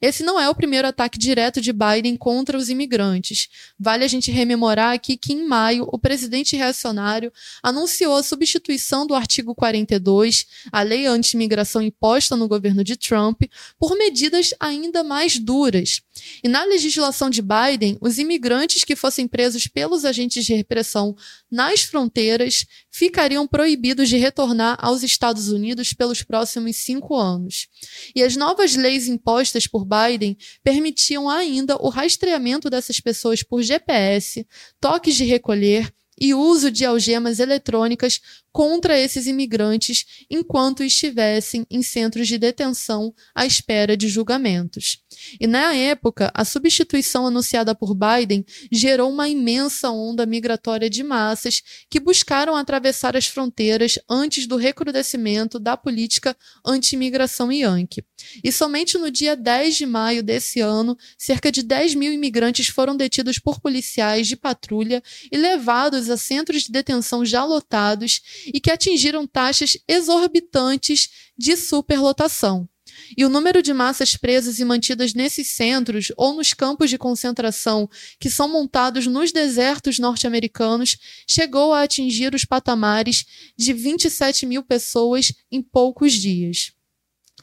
Esse 0.01 0.23
não 0.23 0.39
é 0.39 0.49
o 0.49 0.55
primeiro 0.55 0.89
ataque 0.89 1.19
direto 1.19 1.61
de 1.61 1.73
Biden 1.73 2.17
contra 2.17 2.57
os 2.57 2.69
imigrantes. 2.69 3.49
Vale 3.79 4.05
a 4.05 4.09
gente 4.09 4.31
rememorar 4.31 4.95
aqui 4.95 5.17
que, 5.17 5.33
em 5.33 5.47
maio, 5.47 5.89
o 5.91 5.99
presidente 5.99 6.57
reacionário 6.57 7.33
anunciou 7.63 8.17
a 8.17 8.23
substituição 8.23 9.07
do 9.07 9.15
artigo 9.15 9.55
42, 9.55 10.47
a 10.73 10.83
lei 10.83 11.07
anti-imigração 11.07 11.83
imposta 11.83 12.37
no 12.37 12.49
governo 12.49 12.85
de 12.85 12.97
Trump, 12.97 13.43
por 13.79 13.97
medidas 13.97 14.55
ainda 14.59 15.03
mais 15.03 15.39
duras. 15.39 16.03
E 16.43 16.49
na 16.49 16.65
legislação 16.65 17.31
de 17.31 17.43
Biden, 17.43 17.97
os 18.01 18.19
imigrantes 18.19 18.85
que 18.85 18.97
fossem 18.97 19.27
presos 19.27 19.67
pelos 19.67 20.05
agentes 20.05 20.45
de 20.45 20.55
repressão 20.55 21.17
nas 21.51 21.83
fronteiras 21.83 22.67
ficariam 22.91 23.47
proibidos 23.47 24.09
de 24.09 24.17
retornar 24.17 24.77
aos 24.81 25.03
Estados 25.03 25.49
Unidos 25.49 25.93
pelos 25.93 26.23
próximos 26.23 26.77
cinco 26.77 27.17
anos. 27.17 27.69
E 28.15 28.23
as 28.23 28.37
novas 28.37 28.75
leis 28.77 29.09
impostas 29.09 29.67
por 29.67 29.87
Biden 29.87 30.37
permitiam 30.63 31.29
ainda 31.29 31.77
o 31.77 31.89
rastreamento 31.89 32.71
dessas 32.71 33.01
pessoas 33.01 33.43
por 33.43 33.63
GPS, 33.63 34.47
toques 34.81 35.15
de 35.15 35.25
recolher 35.25 35.93
e 36.21 36.35
uso 36.35 36.71
de 36.71 36.85
algemas 36.85 37.41
eletrônicas 37.41 38.21
contra 38.53 38.99
esses 38.99 39.27
imigrantes 39.27 40.25
enquanto 40.29 40.83
estivessem 40.83 41.67
em 41.71 41.83
centros 41.83 42.27
de 42.27 42.39
detenção 42.39 43.15
à 43.35 43.47
espera 43.47 43.97
de 43.97 44.09
julgamentos. 44.09 44.99
E 45.41 45.47
na 45.47 45.75
época, 45.75 46.31
a 46.35 46.45
substituição 46.45 47.27
anunciada 47.27 47.75
por 47.75 47.95
Biden 47.95 48.45
gerou 48.73 49.11
uma 49.11 49.29
imensa 49.29 49.91
onda 49.91 50.27
migratória 50.27 50.91
de 50.91 51.03
massas 51.03 51.63
que 51.89 52.01
buscaram 52.01 52.57
atravessar 52.57 53.17
as 53.17 53.27
fronteiras 53.27 53.99
antes 54.09 54.47
do 54.47 54.57
recrudescimento 54.57 55.59
da 55.59 55.77
política 55.77 56.37
anti-imigração 56.65 57.53
Yankee. 57.53 58.05
E 58.43 58.51
somente 58.53 58.99
no 58.99 59.11
dia 59.11 59.37
10 59.37 59.77
de 59.77 59.87
maio 59.87 60.23
desse 60.23 60.61
ano, 60.61 60.97
cerca 61.17 61.51
de 61.51 61.63
10 61.63 61.95
mil 61.95 62.13
imigrantes 62.13 62.69
foram 62.69 62.97
detidos 62.97 63.39
por 63.39 63.61
policiais 63.61 64.27
de 64.27 64.37
patrulha 64.37 65.03
e 65.31 65.37
levados 65.37 66.11
a 66.11 66.17
centros 66.17 66.63
de 66.63 66.73
detenção 66.73 67.25
já 67.25 67.45
lotados 67.45 68.21
e 68.47 68.61
que 68.61 68.71
atingiram 68.71 69.27
taxas 69.27 69.77
exorbitantes 69.89 71.09
de 71.37 71.57
superlotação. 71.57 72.69
E 73.17 73.25
o 73.25 73.29
número 73.29 73.63
de 73.63 73.73
massas 73.73 74.17
presas 74.17 74.59
e 74.59 74.65
mantidas 74.65 75.15
nesses 75.15 75.49
centros 75.49 76.13
ou 76.17 76.35
nos 76.35 76.53
campos 76.53 76.91
de 76.91 76.99
concentração 76.99 77.89
que 78.19 78.31
são 78.31 78.49
montados 78.49 79.07
nos 79.07 79.33
desertos 79.33 79.99
norte-americanos 79.99 80.97
chegou 81.27 81.73
a 81.73 81.83
atingir 81.83 82.35
os 82.35 82.45
patamares 82.45 83.25
de 83.57 83.73
27 83.73 84.47
mil 84.47 84.63
pessoas 84.63 85.33
em 85.51 85.63
poucos 85.63 86.13
dias. 86.13 86.73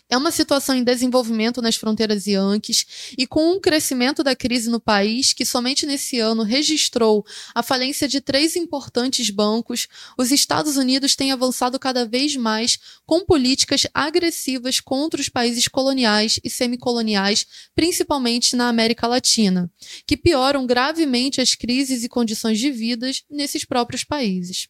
É 0.10 0.16
uma 0.16 0.32
situação 0.32 0.74
em 0.74 0.86
desenvolvimento 0.86 1.62
nas 1.62 1.76
fronteiras 1.76 2.28
Yankees 2.28 3.14
e 3.18 3.28
com 3.28 3.52
um 3.52 3.60
crescimento 3.60 4.24
da 4.24 4.34
crise 4.34 4.70
no 4.70 4.80
país, 4.80 5.34
que 5.34 5.46
somente 5.46 5.86
nesse 5.86 6.18
ano 6.18 6.44
registrou 6.44 7.26
a 7.54 7.62
falência 7.62 8.08
de 8.08 8.22
três 8.22 8.56
importantes 8.56 9.30
bancos, 9.30 9.90
os 10.18 10.32
Estados 10.32 10.78
Unidos 10.78 11.14
têm 11.14 11.34
avançado 11.34 11.78
cada 11.78 12.06
vez 12.06 12.38
mais 12.38 12.80
com 13.06 13.26
políticas 13.26 13.86
agressivas 13.94 14.80
contra 14.80 15.20
os 15.20 15.28
países 15.28 15.68
coloniais 15.68 16.40
e 16.42 16.50
semicoloniais, 16.50 17.46
principalmente 17.76 18.56
na 18.56 18.70
América 18.70 19.08
Latina, 19.08 19.70
que 20.06 20.16
pioram 20.16 20.66
gravemente 20.66 21.42
as 21.42 21.54
crises 21.54 22.06
e 22.06 22.10
condições 22.10 22.60
de 22.60 22.72
vida 22.72 23.12
nesses 23.30 23.66
próprios 23.66 24.06
países. 24.06 24.70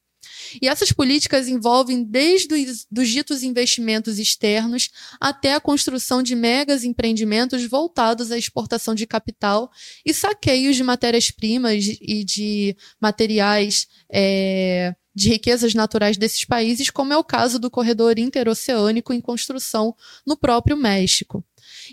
E 0.62 0.67
essas 0.67 0.91
políticas 0.91 1.48
envolvem 1.48 2.03
desde 2.03 2.53
os 2.53 2.86
dos 2.89 3.10
ditos 3.10 3.43
investimentos 3.43 4.19
externos 4.19 4.89
até 5.19 5.53
a 5.53 5.60
construção 5.60 6.24
de 6.24 6.36
megas 6.36 6.84
empreendimentos 6.84 7.65
voltados 7.65 8.31
à 8.31 8.38
exportação 8.38 8.96
de 8.96 9.05
capital 9.05 9.69
e 10.05 10.13
saqueios 10.13 10.75
de 10.75 10.84
matérias-primas 10.84 11.86
e 12.01 12.24
de 12.24 12.75
materiais 13.00 13.88
é, 14.12 14.96
de 15.17 15.29
riquezas 15.29 15.74
naturais 15.74 16.15
desses 16.15 16.46
países, 16.46 16.91
como 16.91 17.12
é 17.12 17.17
o 17.17 17.24
caso 17.24 17.57
do 17.57 17.72
corredor 17.72 18.19
interoceânico 18.19 19.12
em 19.12 19.19
construção 19.19 19.96
no 20.25 20.38
próprio 20.38 20.77
México. 20.77 21.43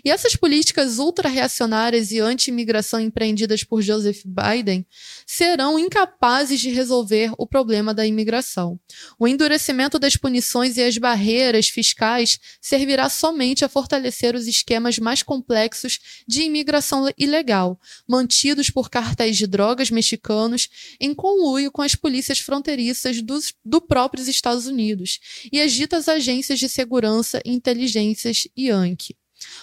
E 0.03 0.09
essas 0.09 0.35
políticas 0.35 0.97
ultra-reacionárias 0.97 2.11
e 2.11 2.19
anti-imigração 2.19 2.99
empreendidas 2.99 3.63
por 3.63 3.81
Joseph 3.81 4.21
Biden 4.25 4.85
serão 5.25 5.79
incapazes 5.79 6.59
de 6.59 6.69
resolver 6.69 7.31
o 7.37 7.47
problema 7.47 7.93
da 7.93 8.05
imigração. 8.05 8.79
O 9.19 9.27
endurecimento 9.27 9.97
das 9.97 10.15
punições 10.15 10.77
e 10.77 10.83
as 10.83 10.97
barreiras 10.97 11.69
fiscais 11.69 12.39
servirá 12.61 13.09
somente 13.09 13.63
a 13.63 13.69
fortalecer 13.69 14.35
os 14.35 14.47
esquemas 14.47 14.97
mais 14.99 15.23
complexos 15.23 15.99
de 16.27 16.43
imigração 16.43 17.09
ilegal, 17.17 17.79
mantidos 18.07 18.69
por 18.69 18.89
cartéis 18.89 19.37
de 19.37 19.47
drogas 19.47 19.89
mexicanos 19.89 20.69
em 20.99 21.13
conluio 21.13 21.71
com 21.71 21.81
as 21.81 21.95
polícias 21.95 22.39
fronteiriças 22.39 23.21
dos, 23.21 23.53
do 23.63 23.81
próprios 23.81 24.27
Estados 24.27 24.67
Unidos 24.67 25.19
e 25.51 25.61
as 25.61 25.71
ditas 25.73 26.07
agências 26.07 26.59
de 26.59 26.69
segurança 26.69 27.41
e 27.45 27.51
inteligências. 27.51 28.47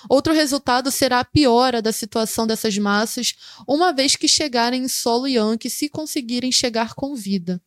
Outro 0.09 0.33
resultado 0.33 0.91
será 0.91 1.21
a 1.21 1.25
piora 1.25 1.81
da 1.81 1.93
situação 1.93 2.47
dessas 2.47 2.77
massas, 2.79 3.35
uma 3.67 3.93
vez 3.93 4.17
que 4.17 4.29
chegarem 4.29 4.85
em 4.85 4.89
solo 4.89 5.27
Yankee 5.27 5.71
se 5.71 5.89
conseguirem 5.89 6.51
chegar 6.51 6.95
com 6.95 7.15
vida. 7.15 7.61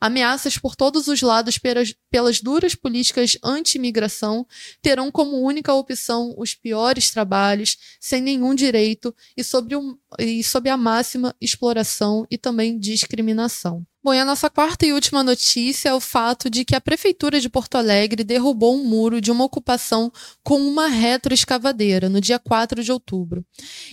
Ameaças 0.00 0.58
por 0.58 0.74
todos 0.74 1.08
os 1.08 1.20
lados 1.22 1.58
pelas, 1.58 1.94
pelas 2.10 2.40
duras 2.40 2.74
políticas 2.74 3.36
anti-imigração 3.42 4.46
terão 4.80 5.10
como 5.10 5.40
única 5.40 5.72
opção 5.72 6.34
os 6.38 6.54
piores 6.54 7.10
trabalhos, 7.10 7.76
sem 8.00 8.22
nenhum 8.22 8.54
direito 8.54 9.14
e 9.36 9.44
sob, 9.44 9.76
um, 9.76 9.96
e 10.18 10.42
sob 10.42 10.68
a 10.68 10.76
máxima 10.76 11.34
exploração 11.40 12.26
e 12.30 12.38
também 12.38 12.78
discriminação. 12.78 13.86
Bom, 14.04 14.12
e 14.12 14.18
a 14.18 14.24
nossa 14.24 14.50
quarta 14.50 14.84
e 14.84 14.92
última 14.92 15.22
notícia 15.22 15.90
é 15.90 15.94
o 15.94 16.00
fato 16.00 16.50
de 16.50 16.64
que 16.64 16.74
a 16.74 16.80
Prefeitura 16.80 17.40
de 17.40 17.48
Porto 17.48 17.76
Alegre 17.76 18.24
derrubou 18.24 18.74
um 18.74 18.82
muro 18.82 19.20
de 19.20 19.30
uma 19.30 19.44
ocupação 19.44 20.12
com 20.42 20.56
uma 20.56 20.88
retroescavadeira 20.88 22.08
no 22.08 22.20
dia 22.20 22.36
4 22.36 22.82
de 22.82 22.90
outubro. 22.90 23.46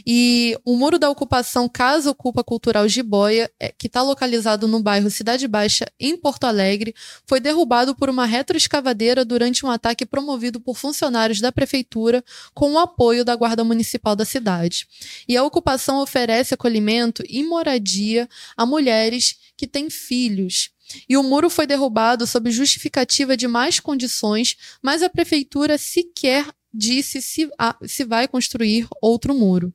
E 0.03 0.57
o 0.65 0.75
muro 0.75 0.97
da 0.97 1.11
ocupação 1.11 1.69
Casa 1.69 2.09
Ocupa 2.09 2.43
Cultural 2.43 2.89
Jiboia, 2.89 3.51
é, 3.59 3.71
que 3.71 3.85
está 3.85 4.01
localizado 4.01 4.67
no 4.67 4.81
bairro 4.81 5.11
Cidade 5.11 5.47
Baixa, 5.47 5.85
em 5.99 6.17
Porto 6.17 6.45
Alegre, 6.45 6.95
foi 7.27 7.39
derrubado 7.39 7.93
por 7.93 8.09
uma 8.09 8.25
retroescavadeira 8.25 9.23
durante 9.23 9.63
um 9.63 9.69
ataque 9.69 10.07
promovido 10.07 10.59
por 10.59 10.75
funcionários 10.75 11.39
da 11.39 11.51
Prefeitura 11.51 12.25
com 12.55 12.73
o 12.73 12.79
apoio 12.79 13.23
da 13.23 13.35
Guarda 13.35 13.63
Municipal 13.63 14.15
da 14.15 14.25
cidade. 14.25 14.87
E 15.27 15.37
a 15.37 15.43
ocupação 15.43 16.01
oferece 16.01 16.55
acolhimento 16.55 17.21
e 17.29 17.43
moradia 17.43 18.27
a 18.57 18.65
mulheres 18.65 19.35
que 19.55 19.67
têm 19.67 19.89
filhos. 19.99 20.71
E 21.07 21.15
o 21.15 21.23
muro 21.23 21.49
foi 21.49 21.67
derrubado 21.67 22.25
sob 22.25 22.49
justificativa 22.49 23.37
de 23.37 23.47
mais 23.47 23.79
condições, 23.79 24.57
mas 24.81 25.03
a 25.03 25.09
prefeitura 25.09 25.77
sequer 25.77 26.47
disse 26.73 27.21
se, 27.21 27.49
se 27.85 28.03
vai 28.03 28.27
construir 28.27 28.87
outro 29.01 29.33
muro. 29.33 29.73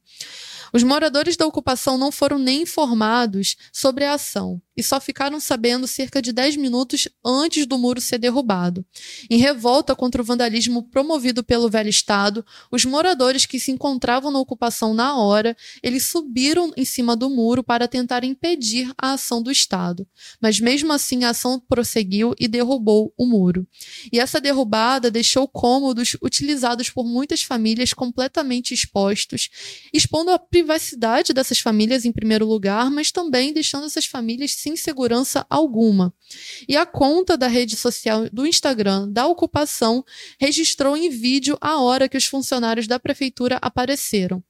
Os 0.72 0.82
moradores 0.82 1.36
da 1.36 1.46
ocupação 1.46 1.96
não 1.96 2.10
foram 2.10 2.38
nem 2.38 2.62
informados 2.62 3.56
sobre 3.72 4.04
a 4.04 4.14
ação 4.14 4.60
e 4.76 4.82
só 4.82 5.00
ficaram 5.00 5.38
sabendo 5.40 5.86
cerca 5.86 6.20
de 6.20 6.32
10 6.32 6.56
minutos 6.56 7.08
antes 7.24 7.66
do 7.66 7.78
muro 7.78 8.00
ser 8.00 8.18
derrubado. 8.18 8.84
Em 9.30 9.38
revolta 9.38 9.94
contra 9.94 10.20
o 10.20 10.24
vandalismo 10.24 10.82
promovido 10.82 11.44
pelo 11.44 11.68
velho 11.68 11.88
Estado, 11.88 12.44
os 12.70 12.84
moradores 12.84 13.46
que 13.46 13.60
se 13.60 13.70
encontravam 13.70 14.30
na 14.30 14.38
ocupação 14.38 14.94
na 14.94 15.16
hora, 15.16 15.56
eles 15.82 16.06
subiram 16.06 16.72
em 16.76 16.84
cima 16.84 17.14
do 17.16 17.30
muro 17.30 17.62
para 17.62 17.88
tentar 17.88 18.24
impedir 18.24 18.92
a 18.98 19.12
ação 19.12 19.42
do 19.42 19.50
Estado. 19.50 20.06
Mas 20.40 20.60
mesmo 20.60 20.92
assim 20.92 21.24
a 21.24 21.30
ação 21.30 21.60
prosseguiu 21.60 22.34
e 22.38 22.48
derrubou 22.48 23.12
o 23.16 23.26
muro. 23.26 23.66
E 24.12 24.18
essa 24.18 24.40
derrubada 24.40 25.10
deixou 25.10 25.46
cômodos 25.46 26.16
utilizados 26.22 26.90
por 26.90 27.04
muitas 27.04 27.42
famílias 27.42 27.92
completamente 27.92 28.74
expostos, 28.74 29.48
expondo 29.92 30.30
a 30.30 30.38
privacidade 30.38 31.32
dessas 31.32 31.58
famílias 31.58 32.04
em 32.04 32.12
primeiro 32.12 32.46
lugar, 32.46 32.90
mas 32.90 33.10
também 33.10 33.52
deixando 33.52 33.86
essas 33.86 34.06
famílias 34.06 34.52
sem 34.64 34.76
segurança 34.76 35.44
alguma. 35.50 36.14
E 36.66 36.74
a 36.74 36.86
conta 36.86 37.36
da 37.36 37.46
rede 37.46 37.76
social 37.76 38.30
do 38.30 38.46
Instagram 38.46 39.10
da 39.10 39.26
ocupação 39.26 40.02
registrou 40.40 40.96
em 40.96 41.10
vídeo 41.10 41.58
a 41.60 41.82
hora 41.82 42.08
que 42.08 42.16
os 42.16 42.24
funcionários 42.24 42.86
da 42.86 42.98
prefeitura 42.98 43.58
apareceram. 43.60 44.42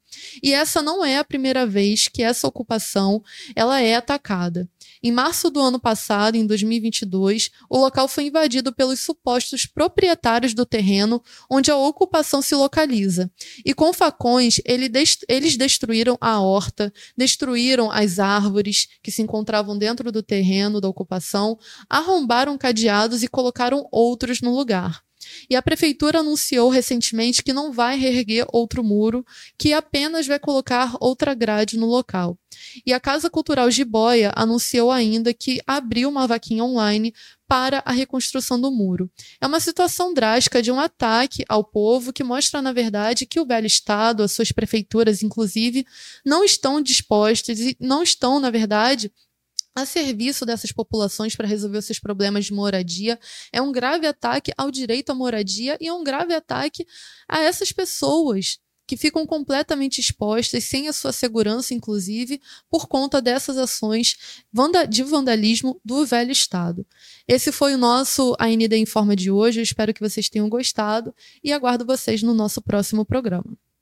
E 0.42 0.52
essa 0.52 0.82
não 0.82 1.04
é 1.04 1.18
a 1.18 1.24
primeira 1.24 1.66
vez 1.66 2.08
que 2.08 2.22
essa 2.22 2.46
ocupação 2.46 3.22
ela 3.54 3.80
é 3.80 3.94
atacada. 3.94 4.68
Em 5.02 5.12
março 5.12 5.50
do 5.50 5.60
ano 5.60 5.78
passado, 5.78 6.34
em 6.36 6.46
2022, 6.46 7.50
o 7.68 7.76
local 7.78 8.08
foi 8.08 8.24
invadido 8.24 8.72
pelos 8.72 9.00
supostos 9.00 9.66
proprietários 9.66 10.54
do 10.54 10.64
terreno 10.64 11.22
onde 11.50 11.70
a 11.70 11.76
ocupação 11.76 12.40
se 12.40 12.54
localiza. 12.54 13.30
E 13.64 13.74
com 13.74 13.92
facões, 13.92 14.60
eles 14.64 15.56
destruíram 15.58 16.16
a 16.20 16.40
horta, 16.40 16.92
destruíram 17.16 17.90
as 17.90 18.18
árvores 18.18 18.88
que 19.02 19.10
se 19.10 19.20
encontravam 19.20 19.76
dentro 19.76 20.10
do 20.10 20.22
terreno 20.22 20.80
da 20.80 20.88
ocupação, 20.88 21.58
arrombaram 21.88 22.56
cadeados 22.56 23.22
e 23.22 23.28
colocaram 23.28 23.86
outros 23.92 24.40
no 24.40 24.56
lugar. 24.56 25.02
E 25.48 25.56
a 25.56 25.62
prefeitura 25.62 26.20
anunciou 26.20 26.68
recentemente 26.70 27.42
que 27.42 27.52
não 27.52 27.72
vai 27.72 27.98
reerguer 27.98 28.46
outro 28.52 28.82
muro, 28.82 29.24
que 29.58 29.72
apenas 29.72 30.26
vai 30.26 30.38
colocar 30.38 30.96
outra 31.00 31.34
grade 31.34 31.76
no 31.76 31.86
local. 31.86 32.38
E 32.86 32.92
a 32.92 33.00
Casa 33.00 33.28
Cultural 33.28 33.70
Jiboia 33.70 34.32
anunciou 34.34 34.90
ainda 34.90 35.34
que 35.34 35.60
abriu 35.66 36.08
uma 36.08 36.26
vaquinha 36.26 36.64
online 36.64 37.12
para 37.46 37.82
a 37.84 37.92
reconstrução 37.92 38.60
do 38.60 38.70
muro. 38.70 39.10
É 39.40 39.46
uma 39.46 39.60
situação 39.60 40.14
drástica 40.14 40.62
de 40.62 40.72
um 40.72 40.80
ataque 40.80 41.44
ao 41.48 41.62
povo 41.62 42.12
que 42.12 42.24
mostra, 42.24 42.62
na 42.62 42.72
verdade, 42.72 43.26
que 43.26 43.38
o 43.38 43.46
velho 43.46 43.66
Estado, 43.66 44.22
as 44.22 44.32
suas 44.32 44.50
prefeituras, 44.50 45.22
inclusive, 45.22 45.86
não 46.24 46.44
estão 46.44 46.80
dispostas 46.80 47.60
e 47.60 47.76
não 47.78 48.02
estão, 48.02 48.40
na 48.40 48.50
verdade, 48.50 49.12
a 49.74 49.84
serviço 49.84 50.46
dessas 50.46 50.72
populações 50.72 51.34
para 51.34 51.48
resolver 51.48 51.82
seus 51.82 51.98
problemas 51.98 52.46
de 52.46 52.52
moradia. 52.52 53.18
É 53.52 53.60
um 53.60 53.72
grave 53.72 54.06
ataque 54.06 54.52
ao 54.56 54.70
direito 54.70 55.10
à 55.10 55.14
moradia 55.14 55.76
e 55.80 55.88
é 55.88 55.92
um 55.92 56.04
grave 56.04 56.34
ataque 56.34 56.86
a 57.28 57.40
essas 57.40 57.72
pessoas 57.72 58.58
que 58.86 58.96
ficam 58.96 59.26
completamente 59.26 60.00
expostas, 60.00 60.64
sem 60.64 60.88
a 60.88 60.92
sua 60.92 61.12
segurança, 61.12 61.72
inclusive, 61.72 62.40
por 62.70 62.86
conta 62.86 63.20
dessas 63.20 63.56
ações 63.56 64.16
de 64.88 65.02
vandalismo 65.02 65.80
do 65.84 66.04
velho 66.04 66.30
Estado. 66.30 66.86
Esse 67.26 67.50
foi 67.50 67.74
o 67.74 67.78
nosso 67.78 68.36
AND 68.38 68.72
em 68.72 68.86
Forma 68.86 69.16
de 69.16 69.30
hoje. 69.30 69.60
Eu 69.60 69.64
espero 69.64 69.94
que 69.94 70.00
vocês 70.00 70.28
tenham 70.28 70.48
gostado 70.48 71.14
e 71.42 71.52
aguardo 71.52 71.86
vocês 71.86 72.22
no 72.22 72.34
nosso 72.34 72.60
próximo 72.60 73.04
programa. 73.04 73.56